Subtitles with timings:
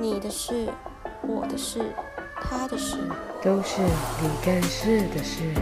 [0.00, 0.66] 你的事、
[1.28, 1.92] 我的事、
[2.36, 2.96] 他的事，
[3.42, 5.52] 都是你干事的事。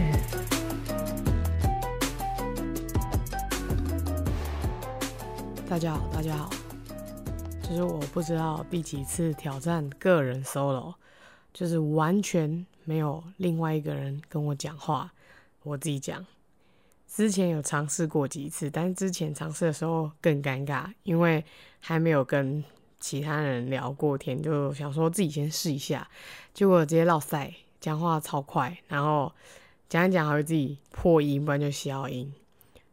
[5.67, 6.49] 大家好，大家好，
[7.61, 10.93] 就是我不知道第几次挑战个人 solo，
[11.53, 15.11] 就是完全没有另外一个人跟我讲话，
[15.63, 16.25] 我自己讲。
[17.05, 21.43] 之前有尝试过几次，但是之前尝试的时候更尴尬，因为
[21.81, 22.63] 还没有跟
[22.99, 26.07] 其他人聊过天，就想说自己先试一下，
[26.53, 29.31] 结果直接落赛，讲话超快，然后
[29.87, 32.33] 讲一讲还会自己破音，不然就消音，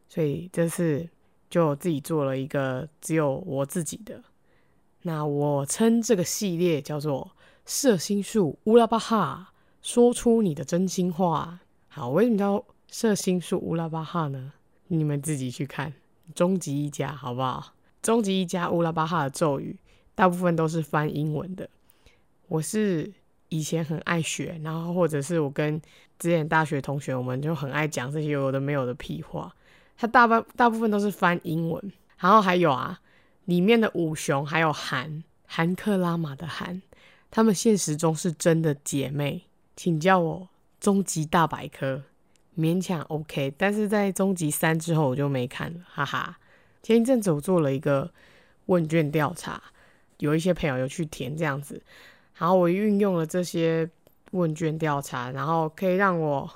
[0.08, 1.08] 所以这次
[1.50, 4.22] 就自己做了一个只有我自己的，
[5.02, 7.32] 那我称这个系列叫做
[7.66, 11.60] “摄心术乌拉巴哈”，说出你的真心话。
[11.88, 12.64] 好，为什么叫？
[12.88, 14.52] 摄心术乌拉巴哈呢？
[14.86, 15.92] 你们自己去看
[16.36, 17.74] 终极一家好不好？
[18.00, 19.76] 终极一家乌拉巴哈的咒语，
[20.16, 21.68] 大部分都是翻英文的。
[22.48, 23.12] 我是
[23.48, 25.80] 以前很爱学，然后或者是我跟
[26.18, 29.54] 之前大学同学，我们就很爱讲这些有的没有的屁话。
[29.96, 33.00] 它大半大部分都是翻英文，然后还有啊，
[33.44, 36.82] 里面的五雄还有韩韩克拉玛的韩，
[37.30, 39.42] 他们现实中是真的姐妹，
[39.76, 40.48] 请叫我
[40.80, 42.02] 终极大百科。
[42.58, 46.38] 勉强 OK，但是在终极三之后我就没看了，哈哈。
[46.82, 48.10] 前一阵子我做了一个
[48.66, 49.62] 问卷调查，
[50.18, 51.80] 有一些朋友有去填这样子，
[52.34, 53.88] 然后我运用了这些
[54.32, 56.50] 问卷调查，然后可以让我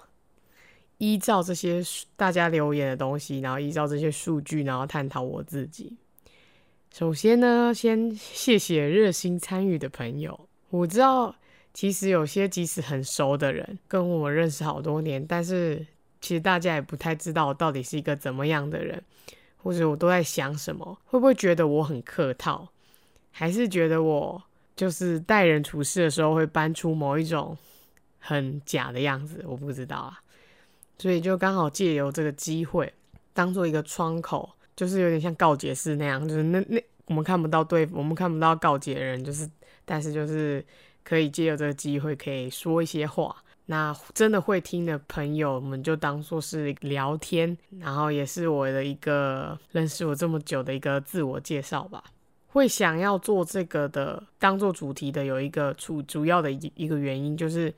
[0.98, 1.83] 依照这些
[2.17, 5.97] 大家留言的东西，然后依照这些数据，然后探讨我自己。
[6.92, 11.34] 首先呢，先谢谢热心参与的朋友，我知道。
[11.72, 15.86] 其实有些即使很熟的人，跟我认识好多年，但是
[16.20, 19.00] 其实大家也不太知道我到底是一个怎么样的人，
[19.62, 22.69] 或者我都在想什么，会不会觉得我很客套，
[23.31, 24.42] 还是觉得我
[24.77, 27.57] 就是待人处事的时候会搬出某一种
[28.18, 30.20] 很假的样子，我不知道啊。
[30.98, 32.92] 所以就刚好借由这个机会，
[33.33, 39.48] 当做一个窗口，就是有点像告解室那样，就是那那我们看不到对，我们看不到告解人，就是
[39.85, 40.64] 但是就是。
[41.02, 43.35] 可以借由这个机会，可以说一些话。
[43.67, 52.05] 那真的会听的朋友，我们就当做是聊天，然后也是我的一个认识我这么久的一个自我介绍吧。
[52.52, 57.72] 会想要做这个的，当做主题的，有一个主主要的一一个原因，就是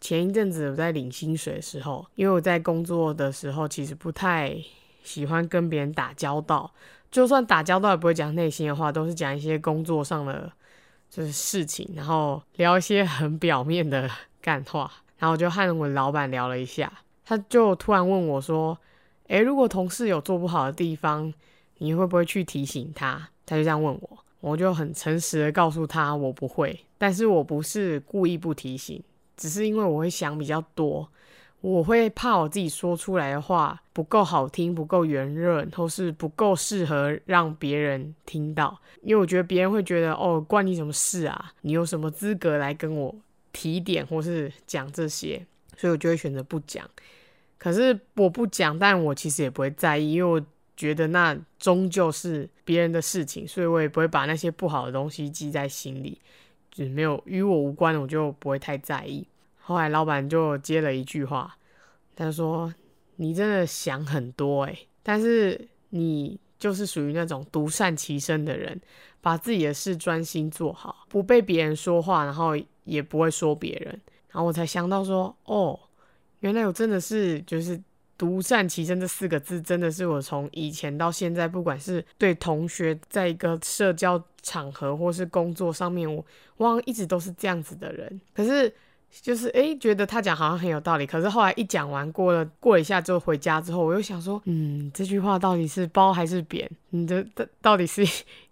[0.00, 4.56] 前一阵子我在领薪水的时候，因为我在工作的时候，其实不太
[5.02, 6.70] 喜欢跟别人打交道，
[7.10, 10.52] 就算打交道也不会讲内心的话，都是讲一些工作上的。
[11.10, 14.06] 就是事情，然后聊一些很表面的
[14.42, 16.92] 干话，然后就和我老板聊了一下，
[17.24, 18.78] 他就突然问我说
[19.28, 21.32] ：“诶，如果同事有做不好的地方，
[21.78, 29.02] 你会不会去提醒他？”他就这样问我，我就很诚实的告诉他我不会，但是我不是故意不提醒，
[29.36, 31.08] 只是因为我会想比较多。
[31.60, 41.52] 我会怕我自己说出来的话不够好听，不够圆润，或是不够适合让别人听到，因为我觉得别人会觉得哦，关你什么事啊？
[41.62, 43.12] 你有什么资格来跟我
[43.52, 45.44] 提点或是讲这些？
[45.76, 46.88] 所以我就会选择不讲。
[47.56, 50.46] 可是我不讲，但我其实也不会在意，因为我
[50.78, 56.20] 觉得那终究是别人的事情，所以我也不会把那些不好的东西记在心里，
[56.70, 59.26] 就是没有与我无关，我就不会太在意。
[59.58, 61.58] 后来老板就接了一句话，
[62.14, 62.72] 他说
[63.16, 68.80] ：“你真的想很多诶，但是你就是属于那种独善其身的人，
[69.20, 74.00] 把自己的事专心做好，不被别人说话，然后也不会说别人。”
[74.30, 75.78] 然后我才想到说：“哦，
[76.40, 77.80] 原来我真的是就是
[78.18, 86.22] 独善其身这四个字，真的是我从以前到现在，不管是对同学，在一个社交场合或是工作上面，我
[86.58, 88.20] 我好像一直都是这样子的人。
[88.34, 88.70] 可是。”
[89.22, 96.70] 就是哎、欸，觉得他讲好像很有道理，可是后来一讲完，过了过一下之后回家之后，我又想说，嗯，这句话到底是褒还是贬？
[96.90, 98.06] 你的到到底是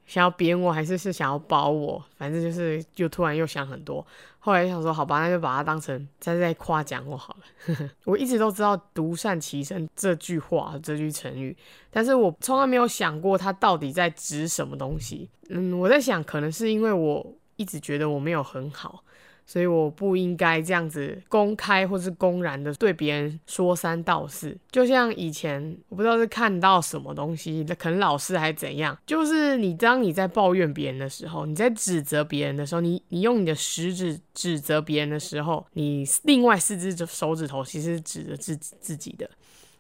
[0.07, 2.03] 想要贬我，还是是想要褒我？
[2.17, 4.05] 反正就是，就突然又想很多。
[4.39, 7.91] 后来想说，好吧，那就把它当成在在夸奖我好了。
[8.05, 11.57] 我一直都知道“独善其身”这句话，这句成语，
[11.91, 15.29] 但是我从来没有想过它到底在指什么东西。
[15.49, 19.03] 嗯，我在想，可能是因为我一直觉得我没有很好。
[19.47, 39.31] 所以我不应该这样子公开或是公然的对别人说三道四，就像以前我不知道是看到什么东西，可能老师还怎样，就是你当你在抱怨别人的时候，你在指责别人的时候，你你用你的食指指责别人的时候，你另外四只手指头其实指着自自己的。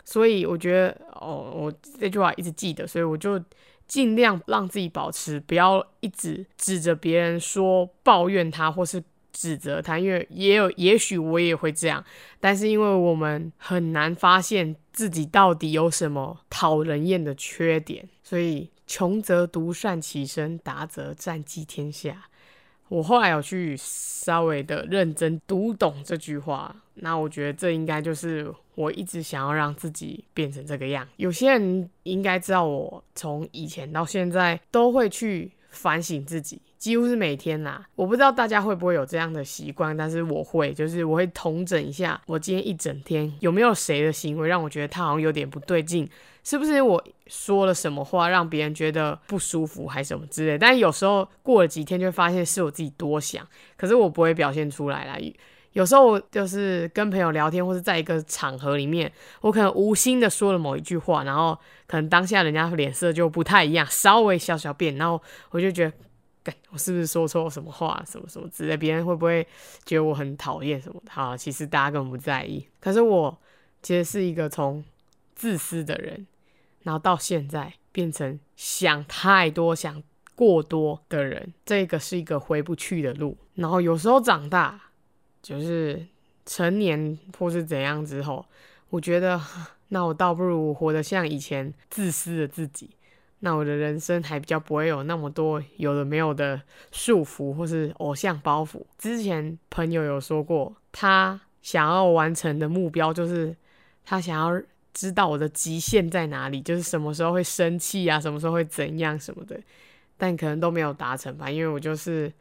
[0.05, 3.43] 所以我觉得哦，我这句话一直记得，所以我就
[3.89, 9.03] 尽量让自己保持，不要一直指着别人说抱怨他，或是
[9.37, 12.03] 指责他，因为也有，也许我也会这样，
[12.41, 22.25] 但是因为我们很难发现自己到底有什么讨人厌的缺点，所以穷则独善其身，达则占尽天下。
[22.89, 31.07] 我后来有去稍微的认真读懂这句话，那我觉得这应该就是我一直想要让自己变成这个样。
[31.17, 37.85] 有些人应该知道，我从以前到现在都会去反省自己，几乎是每天啦。
[37.97, 46.09] 我不知道大家会不会有这样的习惯，但是我会，就是我会统整一下我今天一整天有没有谁的行为让我觉得他好像有点不对劲。
[46.45, 50.57] 是不是我说了什么话让别人觉得不舒服，还是什么之类？
[50.57, 53.45] 但有时候过了几天就会发现是我自己多想，
[53.77, 55.17] 可是我不会表现出来啦。
[55.73, 61.59] 有时候就是跟朋友聊天，或是在一个场合里面，我可能无心的说了某一句话，然后
[61.89, 65.93] 可能当下人家脸色就不太一样，稍微小小变，然后我就觉得，
[66.71, 68.77] 我是不是说错什么话，什么什么之类？
[68.77, 69.47] 别人会不会
[69.85, 71.13] 觉得我很讨厌什么的？
[71.13, 72.67] 好，其实大家根本不在意。
[72.81, 73.37] 可是我
[73.83, 74.85] 其实是一个从
[75.35, 76.27] 自私的人。
[76.83, 80.01] 然后到现在变成想太多、想
[80.37, 83.37] 过多的人，这个是一个回不去的路。
[83.55, 84.81] 然后有时候长大，
[85.43, 86.07] 就是
[86.45, 88.47] 成年或是怎样之后，
[88.89, 89.41] 我觉得
[89.91, 92.91] 那我倒不如活得像以前自私的自己，
[93.41, 96.61] 那我的人生还比较不会有那么多有的没有的
[96.93, 98.83] 束缚或是偶像包袱。
[98.99, 103.57] 之前朋友有说过，他想要完成的目标就是
[104.05, 104.63] 他想要。
[104.99, 109.61] 知道我的极限在哪里，就是什么时候会生气啊，什么时候会怎样什么的，
[110.17, 112.33] 但可能都没有达成吧，因为我就是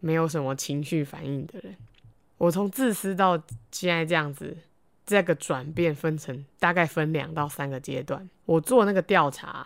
[0.00, 1.76] 没有什么情绪反应的人。
[2.36, 3.40] 我从自私到
[3.70, 4.56] 现在这样子，
[5.06, 8.28] 这个转变分成大概分两到三个阶段。
[8.44, 9.64] 我做那个调查，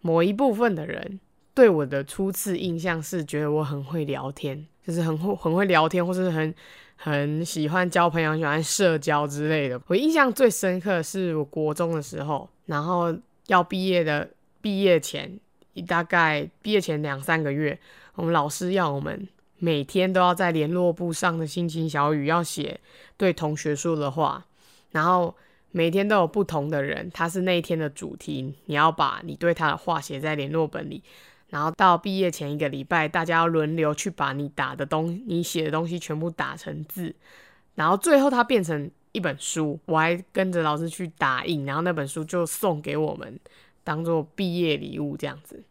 [0.00, 1.20] 某一部分的人
[1.54, 6.54] 对我的初次印象是觉得我很会聊天，就是很会很会聊天，或是很。
[7.00, 9.80] 很喜欢交朋友，喜欢社交之类的。
[9.86, 13.16] 我印象最深刻的是我国中的时候，然后
[13.46, 14.28] 要毕业的
[14.60, 15.38] 毕业前，
[15.86, 17.78] 大概毕业前两三个月，
[18.16, 19.28] 我们老师要我们
[19.58, 22.80] 每天都要在联络簿上的心情小语要写
[23.16, 24.44] 对同学说的话，
[24.90, 25.32] 然后
[25.78, 31.00] 每天都有不同的人，他是那一天的主题，你要把你对他的话写在联络本里。
[31.50, 37.14] 然后到毕业前一个礼拜，大家要轮流去把你打的东西、你写的东西全部打成字，
[37.76, 39.78] 然后最后它变成一本书。
[39.86, 43.38] 我还跟着老师去打印，然后那本书就送给我们，
[43.84, 45.62] 当做毕业礼物这样子。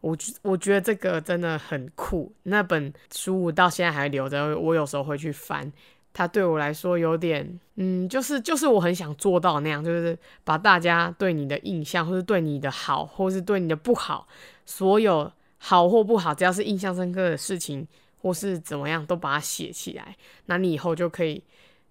[0.00, 2.32] 我我觉得这个真的很酷。
[2.42, 5.72] 那本书我到现在还留着，我有时候会去翻。
[6.18, 14.26] 它对我来说有点，嗯，就是就是我很想做到那样，就是把大家对你的印象，或是对你的好，或是对你的不好。
[14.64, 17.86] 所有好或不好，只要是印象深刻的事情，
[18.22, 20.16] 或是怎么样，都把它写起来。
[20.46, 21.42] 那你以后就可以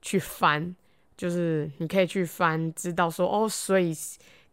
[0.01, 0.75] 去翻，
[1.16, 3.95] 就是你可以去翻，知道说哦，所以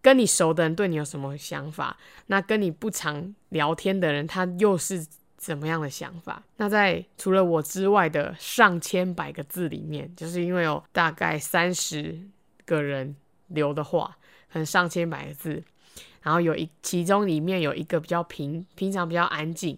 [0.03, 1.97] 跟你熟的人对你有什么想法，
[2.27, 5.07] 那跟你不常聊天的人，他又是
[5.43, 6.41] 怎么样的想法？
[6.57, 12.17] 那在除了我之外的上千百个字里面，就是因为有大概三十
[12.65, 13.17] 个人
[13.49, 14.17] 留的话，
[14.53, 15.61] 可能上千百个字。
[16.23, 19.77] 然后有一其中里面有一个比较平平常比较安静，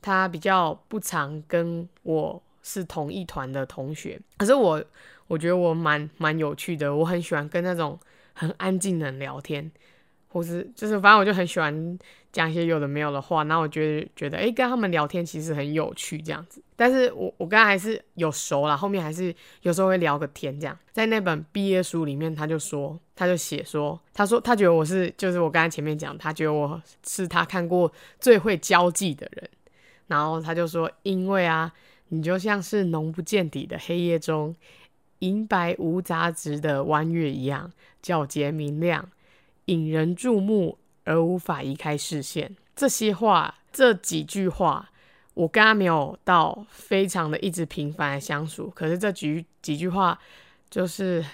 [0.00, 4.82] 他比较不常跟我是同一团的同学，可是我
[5.26, 8.00] 我觉得我蛮蛮有趣的，我很喜欢跟那种
[8.32, 9.70] 很安静的人聊天。
[10.28, 11.96] 或是就是，反正我就很喜欢
[12.34, 16.60] 讲一些有的没有的话，然后我觉得觉得，哎，跟他们聊天其实很有趣这样子。
[16.74, 20.76] 但是我我刚才还是有熟啦，后面还是有时候会聊个天这样。
[20.90, 29.48] 在那本毕业书里面，他就说，他就写说，他说他觉得我是，就是我刚才前面讲，他觉得我是他看过最会交际的人。
[30.08, 31.72] 然后他就说，因为啊，
[32.08, 34.56] 你就像是浓不见底的黑夜中，
[35.20, 37.70] 银白无杂质的弯月一样，
[38.02, 39.08] 皎洁明亮。
[39.66, 44.90] 引人注目而无法移开视线，这些话，这几句话，
[45.34, 50.18] 我跟他没有到非常的一直频繁的相处，可是这几几句话，
[50.70, 51.24] 就是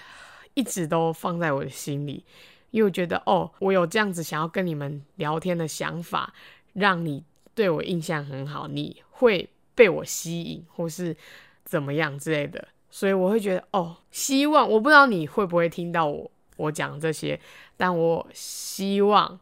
[0.53, 2.23] 一直都放在我的心里，
[2.71, 6.33] 因为我觉得哦，我有这样子想要跟你们聊天的想法，
[6.73, 7.23] 让你
[7.55, 11.15] 对我印象很好，你会被我吸引，或是
[11.63, 16.29] 怎么样之类的，所以我会觉得哦，希望我不知道你会不会听到我。
[16.57, 17.39] 我讲这些，
[17.75, 19.39] 但我希望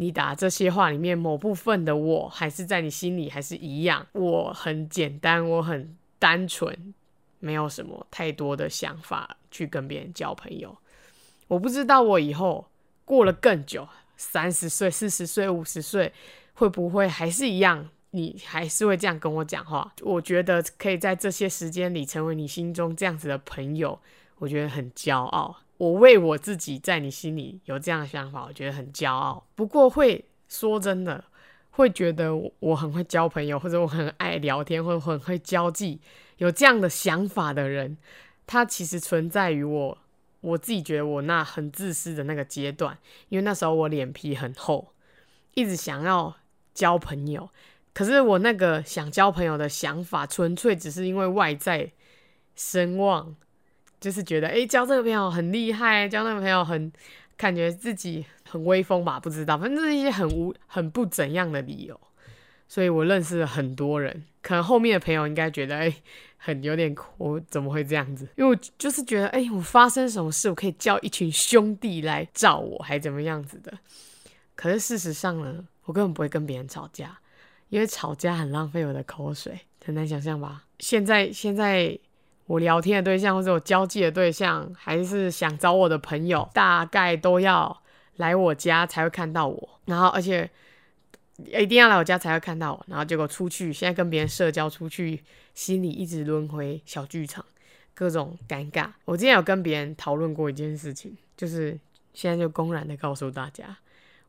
[0.00, 4.06] 你打这些话里面某部分的我还是在你心里还是一样。
[4.12, 6.94] 我很简单，我很单纯，
[7.38, 10.74] 没有什么太多的想法去跟别人交朋友。
[11.48, 12.66] 我不知道我以后
[13.04, 16.14] 过了更久，三十岁、四十岁、五十岁，
[16.54, 17.90] 会不会还是一样？
[18.12, 19.92] 你还是会这样跟我讲话？
[20.00, 24.00] 我觉得可以在这些时间里成为你心中这样子的朋友，
[24.38, 25.58] 我觉得很骄傲。
[25.80, 29.46] 我为我自己在你心里有这样的想法，我觉得很骄傲。
[29.54, 31.24] 不过会说真的，
[31.70, 35.98] 会觉得我很会交朋友，或者我很爱聊天，或者很会交际，
[36.36, 37.96] 有这样的想法的人，
[38.46, 39.98] 他其实存在于我。
[40.42, 42.98] 我自己觉得我那很自私的那个阶段，
[43.30, 44.92] 因为那时候我脸皮很厚，
[45.54, 46.36] 一直想要
[46.74, 47.48] 交朋友。
[47.94, 51.92] 可是我那个想交朋友的想法，纯粹只是因为外在
[52.54, 53.34] 声望，
[54.00, 56.90] 就是觉得诶，交这个朋友很厉害，交那个朋友很
[57.36, 59.20] 感觉自己很威风吧？
[59.20, 62.00] 不知道，反正是一些很无、很不怎样的理由。
[62.66, 65.94] 所以我认识了很多人，可能后面的朋友应该觉得诶，
[66.36, 68.26] 很有点苦，我怎么会这样子？
[68.36, 73.76] 因为我就是觉得诶，我发生什么事，我可以叫一群兄弟来罩我，还怎么样子的？
[74.54, 77.18] 可是事实上呢，我根本不会跟别人吵架。
[77.70, 80.64] 因为吵架很浪费我的口水，很难想象吧？
[80.80, 81.96] 现在现在
[82.50, 87.80] 我聊天的对象或者我交际的对象，还是想找我的朋友，大概都要
[88.16, 90.50] 来我家才会看到我，然后而且
[91.36, 95.22] 一定要来我家才会看到我，然后结果出去，现在跟别人社交出去，
[95.54, 97.44] 心里一直轮回小剧场，
[97.94, 98.90] 各种尴尬。
[99.04, 101.78] 我之前有跟别人讨论过一件事情，就是
[102.12, 103.76] 现在就公然的告诉大家。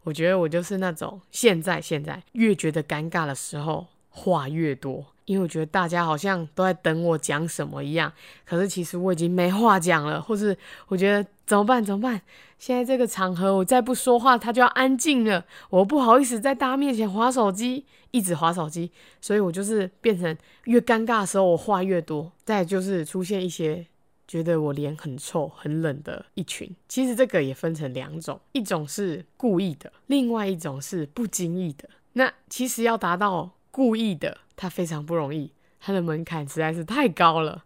[0.04, 8.14] 我觉得我就是那种现在现在越觉得尴尬的时候话越多，因为我觉得大家好像都在等我讲什么一样，
[8.46, 10.56] 可是其实我已经没话讲了，或是
[10.88, 12.22] 我觉得怎么办怎么办？
[12.60, 23.88] 现在这个场合我再不说话，他就要安静了，我不好意思在大家面前滑手机，一直滑手机，所以我就是变成越尴尬的时候我话越多，再就是出现一些。
[24.28, 31.90] 觉得我脸很臭、很冷的一群，其实这个也分成两种，一种是故意的，另外一种是不经意的。
[32.14, 37.64] 那其实要达到故意的，他非常不容易，他的门槛实在是太高了，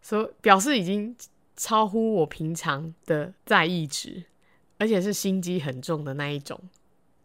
[0.00, 1.14] 所表示已经
[1.56, 4.24] 超乎我平常的在意值，
[4.78, 6.58] 而且是心机很重的那一种。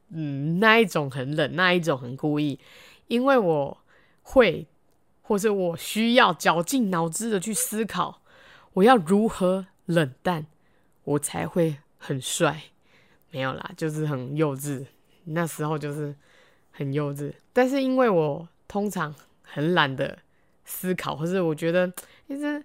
[0.10, 2.60] 嗯，那一种很冷，那一种很故意，
[3.08, 3.78] 因为我
[4.22, 4.68] 会，
[5.22, 8.22] 或者我需要绞尽脑汁的去思考。
[8.74, 10.46] 我要如何冷淡，
[11.04, 12.64] 我才会很帅？
[13.32, 14.86] 没有啦，就是很幼稚。
[15.26, 16.16] 那时候就是
[16.78, 17.34] 很幼稚。
[17.52, 20.20] 但是因为我通常很懒得
[20.64, 21.92] 思考，或是我觉得
[22.28, 22.64] 其实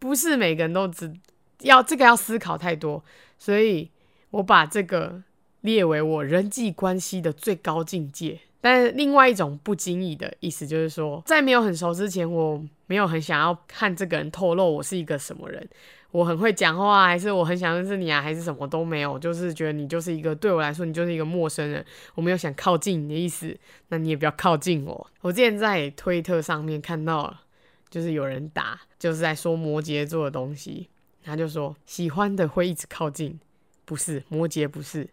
[0.00, 1.12] 不是每个人都只
[1.60, 3.02] 要这个要思考太多，
[3.38, 3.88] 所以
[4.30, 5.22] 我把这个
[5.60, 8.40] 列为我人际关系的最高境界。
[8.62, 15.66] 但是另外一种不经意的意思就是说，在没有很熟之前，我没有很想要看这个人透露我是一个什么人，
[16.10, 23.56] 我很会讲话，还是我很想认识你啊，还是什么都没有，就是觉得你就是一个对我来说，你就是一个陌生人，我没有想靠近你的意思，
[23.88, 25.10] 那你也不要靠近我。
[25.20, 27.42] 我之前在推特上面看到了，
[27.88, 30.88] 就是有人打，就是在说摩羯座的东西，
[31.22, 33.38] 他就说喜欢的会一直靠近，
[33.84, 35.08] 不是摩羯不是，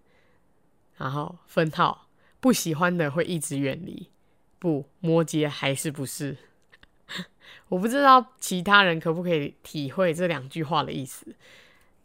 [0.97, 2.07] 然后分号。
[2.39, 4.09] 不喜欢的会一直远离，
[4.59, 6.37] 不，摩羯还是不是？
[7.69, 11.25] 我不知道其他人可不可以体会这两句话的意思，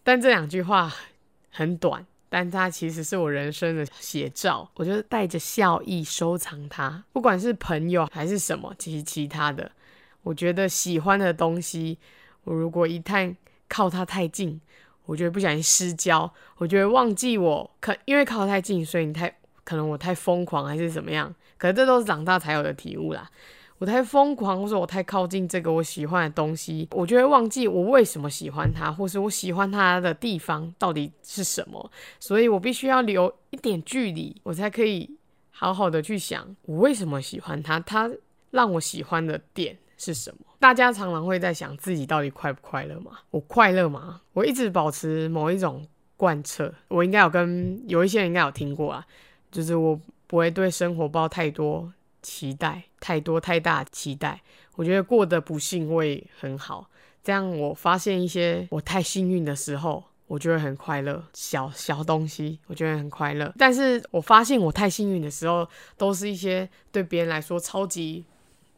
[0.02, 0.92] 但这两句话
[1.50, 4.70] 很短，但它其实是我人生的写照。
[4.74, 9.70] 我就带着笑意收藏它，不管是朋友还是什么，其实其他的，
[10.22, 11.98] 我觉得喜欢的东西，
[12.44, 13.34] 我如果一旦
[13.68, 14.60] 靠它太近，
[15.06, 19.36] 我觉得不小心失焦，我觉得忘记我，可因为靠太近，所以你太。
[19.64, 21.32] 可能我太疯狂还是怎么样？
[21.56, 23.30] 可是这都是长大才有的体悟啦。
[23.82, 31.90] 我太疯狂，或者我太靠近这个我喜欢的东西，我就会忘记我为什么喜欢它，或是我喜欢它的地方到底是什么。
[32.20, 35.10] 所以我必须要留一点距离，我才可以
[35.50, 38.08] 好好的去想我为什么喜欢它，它
[38.52, 40.36] 让我喜欢的点是什么。
[40.60, 43.18] 大家常常会在想自己到底快不快乐吗？
[43.32, 44.20] 我快乐吗？
[44.32, 45.84] 我一直保持某一种
[46.16, 46.72] 贯彻。
[46.86, 49.04] 我应该有跟有一些人应该有听过啊。
[49.50, 51.92] 就是我不会对生活抱太多
[52.22, 54.40] 期待，太多太大期待。
[54.76, 56.88] 我觉得过得不幸会很好。
[57.22, 61.22] 这样我发现一些我太幸运的时候，我就会很快乐。
[61.34, 63.52] 小小东西，我觉得很快乐。
[63.58, 68.24] 但是我发现我太幸运的时候，都是一些对别人来说超级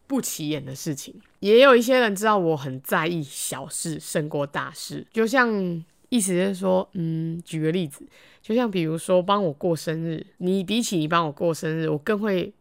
[0.06, 1.14] 不起眼的事情。
[1.40, 5.84] 也有一些人知道我很在意小事胜过大事，就像。
[6.10, 8.06] 意思是说，嗯，举个例子，
[8.40, 12.52] 就像比如说帮我过生日，你比起你帮我过生日，我更会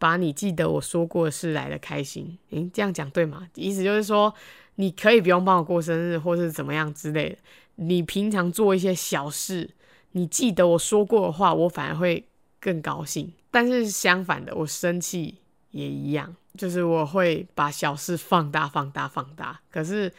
[0.00, 2.38] 把你记得我说过的事来的开心。
[2.52, 3.46] 诶，这样讲对吗？
[3.54, 4.34] 意思就是说，
[4.76, 7.36] 你可以不用帮我过生日，或是怎么样之类的。
[7.74, 9.68] 你平常做一些小事，
[10.12, 12.26] 你记得我说过的话，我反而会
[12.58, 13.30] 更高兴。
[13.50, 15.36] 但是相反的，我生气
[15.72, 19.60] 也一样，就是我会把小事放大、放大、放大。
[19.70, 20.10] 可是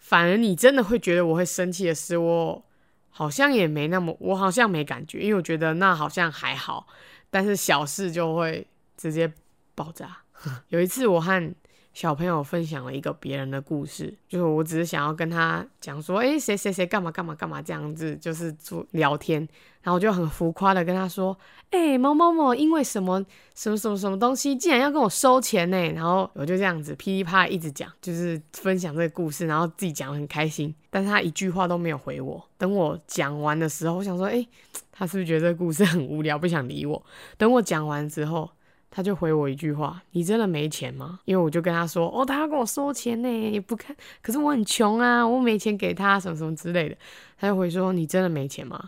[0.00, 2.62] 反而你真的会觉得我会生气的是，我
[3.08, 6.86] 好像也没那么，我好像没感觉，因为我觉得那好像还好。
[7.30, 8.66] 但是小事就会
[9.10, 9.32] 直接
[9.74, 10.16] 爆炸。
[10.68, 11.54] 有一次我和
[11.92, 19.40] 小朋友分享了一个别人的故事，就是我只是想要跟他讲说，哎，谁谁谁干嘛干嘛干嘛这样子，就是做聊天，
[19.80, 21.38] 然后我就很浮夸的跟他说，
[21.70, 25.76] 哎，某某某因为什么什么什么什么东西，竟然要跟我收钱呢？
[25.92, 32.44] 然后我就这样子噼里啪啦一直讲，就是分享这个故事，然后自己讲的很开心，但是他一句话都没有回我。
[32.58, 34.44] 等我讲完的时候，我想说，哎，
[34.90, 37.00] 他是不是觉得这个故事很无聊，不想理我？
[37.38, 38.50] 等我讲完之后。
[38.96, 43.94] 他就回我一句话：“你真的没钱吗？”因为我就跟他说：“哦，他要跟我收钱呢，也不看。
[44.22, 46.96] 可是我很穷啊，我没钱给他，什么什么之类的。”
[47.36, 48.78] 他就回说：“你真的没钱吗？”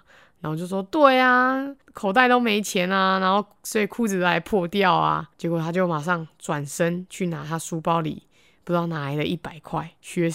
[0.41, 8.23] 然后我就说：“对啊，口袋都没钱啊，然后所以裤子都还破掉啊。”结果他就马上转身去拿他书包里
[8.63, 10.31] 不知道哪来的一百块，学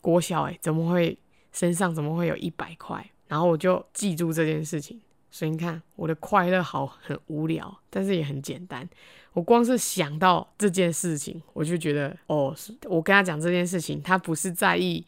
[0.00, 1.18] 国小哎，怎么会
[1.52, 3.04] 身上怎么会有一百块？
[3.26, 5.00] 然后我就记住这件事情。
[5.30, 8.88] 所以你看，我的快乐好很无聊，但是也很简单。
[9.34, 12.54] 我光是想到这件事情，我就觉得哦，
[12.84, 15.04] 我跟他讲这件事情，他不是在意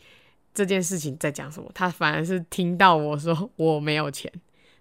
[0.53, 4.31] 这件事情在讲什么，他反而是听到我说我没有钱，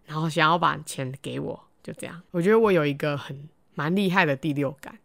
[0.05, 2.22] 然后想要把钱给我，就这样。
[2.31, 5.00] 我觉得我有一个很蛮厉害的第六感，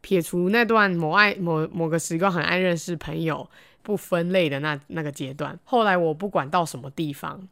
[0.00, 3.48] 撇除那段某爱某某个时光很爱认识朋友
[3.82, 7.48] 不分类的那那个阶段，后来我不管到什么地方。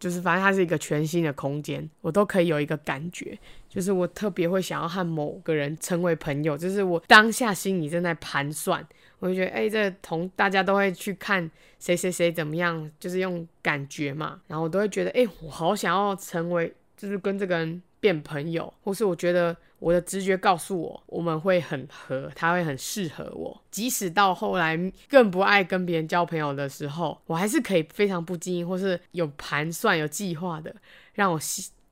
[0.00, 3.38] 就是反正它是一个全新的空间，我都可以有一个感觉，
[3.68, 8.84] 就是我特别会想要和某个人成为朋友，就是我当下心里正在盘算，
[9.18, 19.56] 我就觉得，哎、这同大家都会去看谁谁谁怎么样，就是用感觉嘛，然后我都会觉得，哎、我好想要成为，就是跟这个人变朋友，或是我觉得。
[19.80, 23.60] 我的直觉告诉我，我们会很合，他会很适合我。
[23.70, 30.72] 即使到后来更不爱跟别人交朋友的时候，我还是可以非常不经意，或是有盘算、有计划的，
[31.14, 31.40] 让我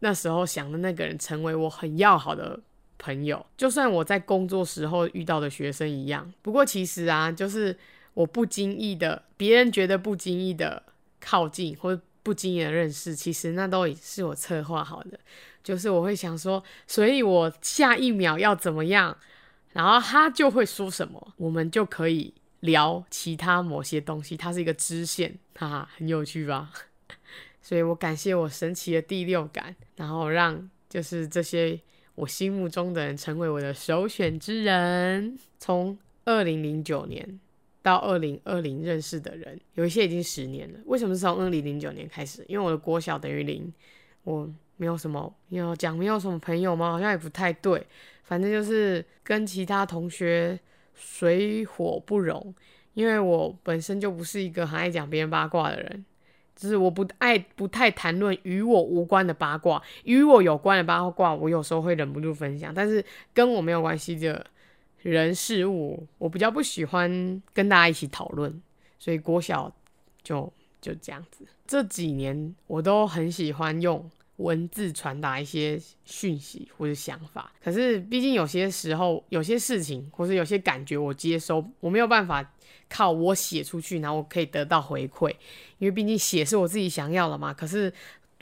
[0.00, 2.60] 那时候想的那个人成为我很要好的
[2.98, 3.44] 朋友。
[3.56, 6.32] 就算我在工作时候遇到的学生一样。
[6.42, 7.76] 不过其实啊，就是
[8.14, 10.82] 我不经意的，别人觉得不经意的
[11.20, 15.18] 靠近，或者不经意的认识，其实那都是我策划好的。
[15.62, 19.16] 就是我会想说，所以我下一秒要怎么样，
[19.72, 24.36] 然后他就会说什么，我们就可以聊其他某些东西。
[24.36, 26.72] 它是一个支线，哈哈，很有趣吧？
[27.60, 31.78] 所以我感谢我神奇的第六感，然后让就是这些
[32.14, 35.38] 我心目中的人成为我的首选之人。
[35.58, 37.38] 从二零零九年
[37.82, 40.78] 到二零二零认识的人，有一些已经十年了。
[40.86, 42.44] 为什么是从二零零九年开始？
[42.48, 43.72] 因为我的国小等于零，
[44.24, 44.48] 我。
[44.80, 46.92] 没有什么，要讲没有什么朋友吗？
[46.92, 47.84] 好像也不太对，
[48.22, 50.56] 反正就是跟其他同学
[50.94, 52.54] 水火不容，
[52.94, 56.04] 因为我本身就不是一个很爱讲别人八卦的人，
[56.54, 64.46] 就是我不爱不太谈论与我无关的八卦，与我有关的八卦，我有时候会忍不住分享，但是跟我没有关系的
[65.02, 68.62] 人事物，我比较不喜欢跟大家一起讨论，
[68.98, 69.74] 所以国小
[70.22, 74.10] 就就这样子，这几年我都很喜欢用。
[74.38, 82.48] 文字传达一些讯息或者想法，可是毕竟有些时候，有些事情或是有些感觉，我接收我没有办法
[82.88, 85.28] 靠我写出去，然后我可以得到回馈，
[85.78, 87.52] 因为毕竟写是我自己想要的嘛。
[87.52, 87.92] 可是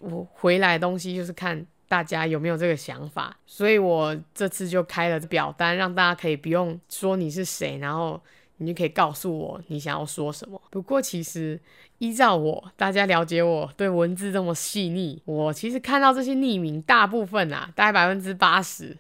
[0.03, 8.21] 我回来的东西就是看大家有没有这个想法，所以我这次就开了表单，让大家可以不用说你是谁，然后。
[8.59, 10.59] 你就可以告诉我你想要说什么。
[10.71, 11.61] 不过其实
[11.99, 18.97] 依照我，大家了解我对文字这么细腻，我其实看到这些匿名，大部分啊，大概百分之八十，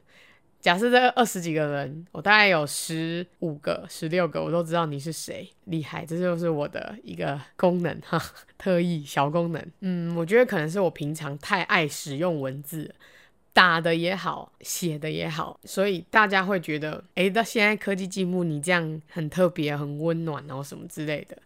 [0.66, 8.20] 假设这二十几个人，我大概有十五个、十六个，我都知道你是谁，厉害，这就是我的一个功能哈，
[8.58, 9.64] 特异小功能。
[9.82, 12.92] 嗯，我觉得可能是我平常太爱使用文字。
[13.52, 21.38] 打的也好，写的也好，所以大家会觉得，诶，到现在科技进步，你这样很特别、很温暖，然后什么之类的。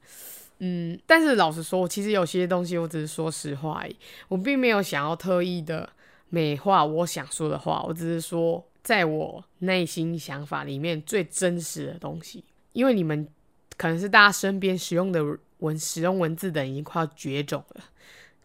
[0.61, 3.95] 嗯，但是老实说，其实有些东西，我只是说实话而已，
[4.29, 5.91] 我并没有想要特意的
[6.31, 12.45] 美化我想说的话，我只是说，在我内心想法里面最真实的东西。
[12.73, 13.29] 因为你们
[13.77, 15.25] 可能是大家身边使用的
[15.59, 17.85] 文使用文字的人已经快要绝种了，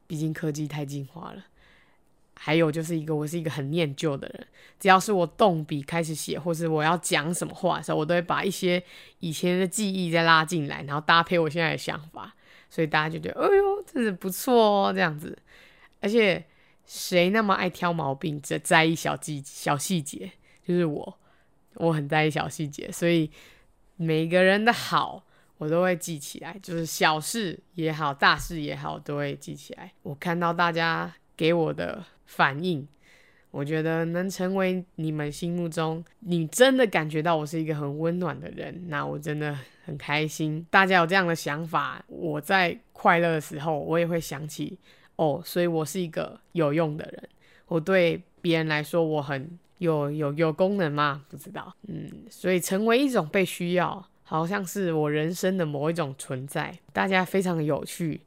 [0.05, 1.43] 毕竟科技太进化了。
[2.35, 4.47] 还有就是一个，我是一个很念旧的人，
[4.79, 8.83] 只要是我动笔开始写，或是我要讲什么话的时候，我都会把一些
[9.19, 12.35] 以前的记忆再拉进来，然后搭配我现在的想法，
[12.69, 15.35] 所以大家就觉得，哎呦，真是不错哦，这样子。
[16.01, 16.45] 而且
[16.85, 20.31] 谁那么爱挑毛病，只在意小细小细节？
[20.65, 21.17] 就是我，
[21.75, 23.29] 我很在意小细节，所以
[23.95, 25.23] 每个人的好
[25.57, 29.91] 我都会记起来，就是小事也好，大事也好，都会记起来。
[30.03, 32.87] 我看到大家给我的反应。
[33.51, 40.65] 我觉得能成为你们心目中，你真的感觉到我是一个很温暖的人，那我真的很开心。
[40.69, 44.77] 大家有这样的想法，我在快乐的时候，我也会想起
[45.15, 47.29] 哦，所以我是一个有用的人。
[47.67, 51.25] 我对别人来说，我很有有有功能吗？
[51.29, 51.75] 不知道。
[51.87, 56.77] 嗯，所以成为一种被需要，好像是我人生的某一种存在。
[56.93, 58.21] 大家非常有趣，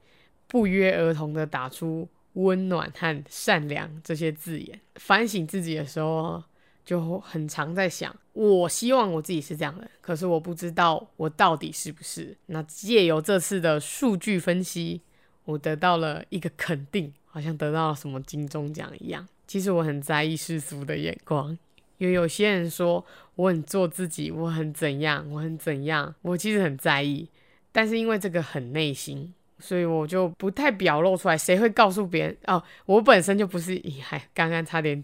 [0.47, 2.09] 不约而同的打出。
[2.35, 6.41] 温暖和善良这些字眼，反省自己的时候，
[6.85, 12.37] 就很常在想：我希望我自己是这样的，可是我不知道我到底是不是。
[12.47, 15.01] 那借由这次的数据分析，
[15.49, 19.27] 我得到了一个肯定，好像得到了什么金钟奖一样。
[19.47, 21.57] 其实我很在意世俗的眼光，
[21.97, 23.03] 因为有些人说
[23.35, 27.27] 我很做自己，我很怎样，我很怎样，我其实很在意，
[27.73, 29.33] 但是因为这个很内心。
[29.59, 32.37] 所以我就不太表露出来，谁会告诉别人？
[32.47, 35.03] 哦，我本身就不是，咦，还刚刚差点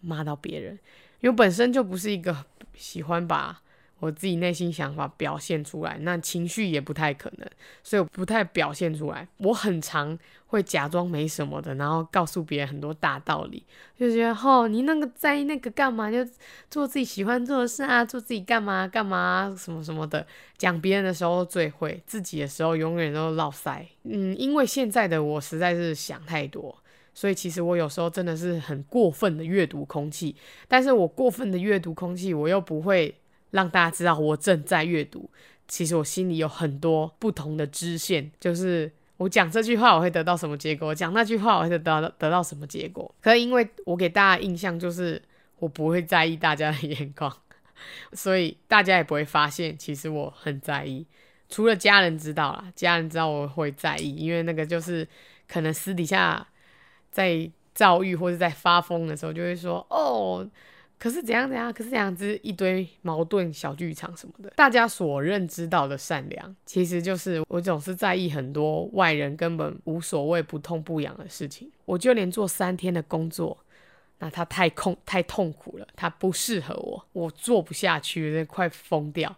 [0.00, 0.78] 骂到别人，
[1.20, 3.60] 因为本身就不是一个喜欢把。
[4.00, 7.48] 我自己内心想法表现出来，那情绪也不太可能，
[7.84, 9.28] 所以我不太表现出来。
[9.36, 13.62] 我很常会假装没什么的，然后告诉别人很多大道理，
[13.96, 16.10] 就觉得哦，你那个在意那个干嘛？
[16.10, 16.26] 就
[16.70, 20.26] 做自己喜欢做的事啊，做自己干嘛干嘛什么什么的。
[20.56, 23.86] 讲别人的时候最会，自己的时候永远都落塞。
[24.04, 26.76] 嗯，因为现在的我实在是想太多，
[27.14, 30.34] 所以其实我有时候真的是很过分的阅读空气。
[30.66, 33.14] 但是我过分的阅读空气，我又不会。
[33.50, 35.30] 让大家知道我正在阅读，
[35.66, 43.12] 其实我心里有很多不同的支线，就是我讲这句话我会得到什么结果，讲那句话我会得到得到什么结果。
[43.20, 45.20] 可是因为我给大家印象就是
[45.58, 47.34] 我不会在意大家的眼光，
[48.12, 51.04] 所以大家也不会发现其实我很在意。
[51.48, 55.06] 除了家人知道啦，家人知道我会在意，因为那个就是
[55.48, 56.46] 可能私底下
[57.10, 60.48] 在躁郁或者在发疯的时候就会说哦。
[61.00, 61.72] 可是怎样怎样？
[61.72, 71.72] 可是这样子一堆矛盾小剧场什么的，大家所认知到的善良，其实就是我总是在意很多外人根本无所谓、不痛不痒的事情。
[71.86, 73.56] 我就连做三天的工作，
[74.18, 79.34] 那他太痛太痛苦了，他不适合我，我做不下去，快疯掉。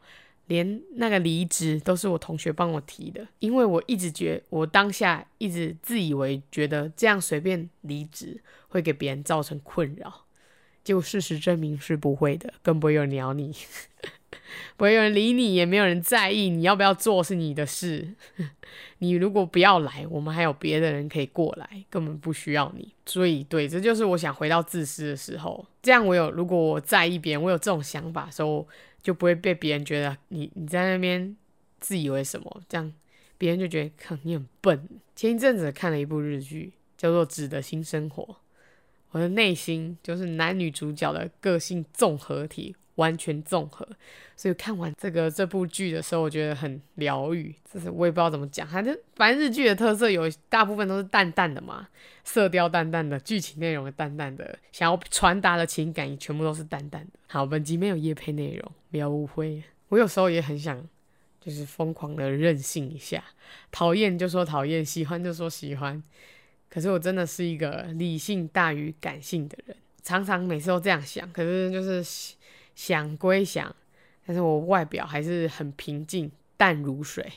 [0.47, 10.27] 连那个离职都是我同学帮我提的，因为我一直觉我当下一直自以为觉得这样随便离职会给别人造成困扰。
[10.85, 13.55] 就事实证明是不会的，更不会有人鸟你，
[14.77, 18.15] 不会有人理你，也没有人在意你要不要做是你的事。
[18.99, 22.93] 你如果不要来，我们还有别的人可以过来，根本不需要你。
[23.05, 25.65] 所以，对，这就是我想回到自私的时候。
[25.83, 28.67] 这样，我有如果我在意别人，我有这种想法的时候，
[29.03, 31.37] 就不会被别人觉得你你在那边
[31.81, 32.63] 自以为什么。
[32.69, 32.93] 这样，
[33.37, 34.89] 别人就觉得哼，你很笨。
[35.17, 38.23] 前一阵子看了一部日剧，叫做《纸的新生活》。
[39.13, 43.87] 我的内心就是男女主角的个性综合体，完全综合。
[44.37, 47.55] 所以看完这个这部剧的时候，我觉得很疗愈。
[47.73, 51.89] 就是我也不知道怎么讲，反正反正日剧的特色有大部分都是淡淡的嘛，
[52.25, 57.11] 色调淡淡的，剧情内容淡淡的，想要传达的情感也全部都是淡淡的。
[57.29, 59.63] 好，本集没有夜配内容，不要误会。
[59.89, 60.87] 我有时候也很想，
[61.41, 63.23] 就是疯狂的任性一下，
[63.71, 66.03] 讨厌就说讨厌，喜欢就说喜欢。
[66.73, 71.31] 可是我真的是一个理性大于感性的人，常常每次都这样想。
[71.31, 72.03] 可是就是
[72.75, 73.77] 想归想，
[74.25, 77.31] 但是我外表还是很平静，淡如水。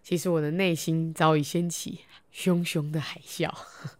[0.00, 3.52] 其实我的内心早已掀起熊熊的海啸，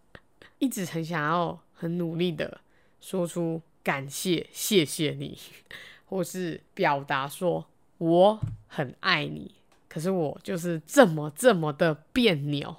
[0.61, 2.61] 一直很想要很努力的
[3.01, 5.37] 说出感谢、谢谢你，
[6.07, 7.67] 或是表达说
[7.99, 9.57] 我很爱你。
[9.88, 12.77] 可是我就是这么这么的别扭。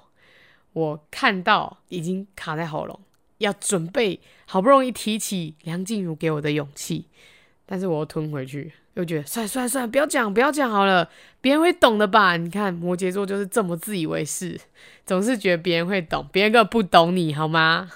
[0.72, 3.00] 我看到已经卡在喉咙，
[3.38, 7.06] 要准备好不容易提起梁静茹给我的勇气，
[7.66, 12.36] 但是我又吞回去，又觉得算了算了算了，不要讲不要讲好了，别人会懂的吧？
[12.36, 14.60] 你看摩羯座就是这么自以为是，
[15.04, 17.90] 总是觉得别人会懂，别人根本不懂你好吗？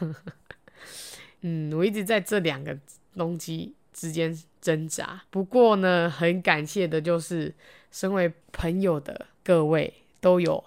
[1.43, 2.77] 嗯，我一直在这两个
[3.17, 5.23] 东西之间挣扎。
[5.31, 7.55] 不过呢，很感谢的就是
[7.93, 10.65] 身为朋友的各位都有。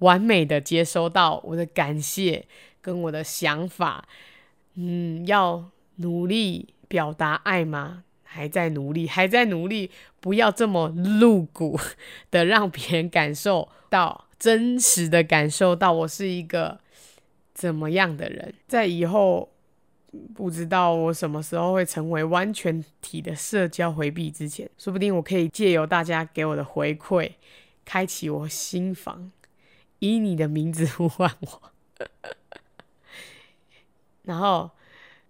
[0.00, 2.46] 完美的接收到我的感谢
[2.80, 4.06] 跟我的想法，
[4.74, 8.04] 嗯，要努力表达爱吗？
[8.22, 11.80] 还在努力，还在努力，不要这么露骨
[12.30, 16.78] 的让别人感受到真实的感受到我是一个
[17.54, 19.48] 怎么样的人，在以后
[20.34, 27.32] 不知道我什么时候会成为完全体的社交回避之前，说不定我可以借由大家给我的回馈，
[27.86, 29.32] 开启我心房，
[29.98, 31.62] 以你的名字 呼唤我，
[34.24, 34.70] 然后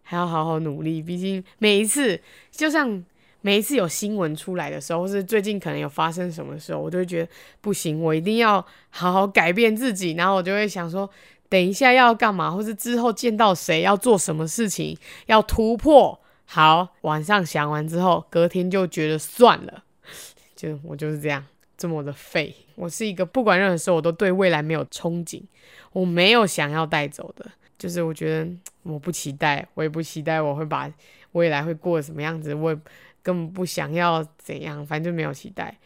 [0.02, 1.00] 还要好好努力。
[1.02, 3.04] 毕竟每一次，就像
[3.40, 10.12] 每一次有新闻出来的时候，或是最近可能有发生什么时候，我都会觉得不行，我一定要好好改变自己。
[10.12, 11.08] 然后我就会想说，
[11.48, 16.20] 等一下要干嘛，或是之后见到谁要做什么事情，要突破。
[16.44, 19.84] 好，晚上想完之后，隔天就觉得算了，
[20.56, 21.44] 就我就是这样。
[21.78, 25.40] 这么的废，我是一个不管任何时候我都对未来没有憧憬，
[25.92, 28.50] 我没有想要带走的，就是我觉得
[28.82, 30.92] 我不期待，我也不期待我会把
[31.32, 32.80] 未来会过什么样子，我也
[33.22, 35.78] 根本不想要怎样，反正就没有期待。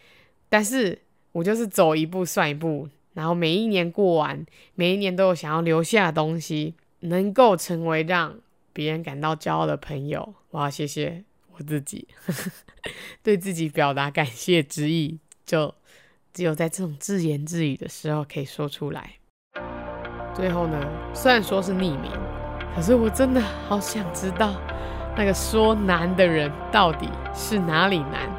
[0.49, 0.99] 但是
[1.33, 8.39] 我就是走一步算一步，然后每一年过完，每一年都有想要留下的东西，能够成为让
[8.73, 10.35] 别人感到骄傲的朋友。
[10.53, 11.23] 我要，谢谢
[11.55, 12.09] 我自己，
[13.23, 15.75] 对自己表达感谢之意，就。
[16.33, 19.11] 只有在这种自言自语的时候可以说出来。
[20.35, 20.79] 最后呢，
[21.13, 22.11] 虽然说是匿名，
[22.75, 24.55] 可是我真的好想知道，
[25.15, 28.31] 那个说难的人到底是哪里难？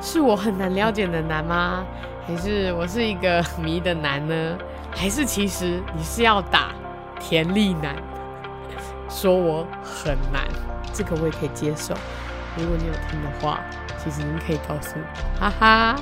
[0.00, 1.84] 是我很难了解的难吗？
[2.26, 4.58] 还是我是一个谜的难呢？
[4.90, 6.74] 还是其实你是要打
[7.20, 7.94] 田力男，
[9.08, 10.42] 说我很难？
[10.92, 11.94] 这个我也可以接受。
[12.56, 13.60] 如果你有听的话，
[14.02, 15.96] 其实你可以告诉我，哈哈。